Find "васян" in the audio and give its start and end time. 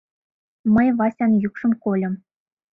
0.97-1.31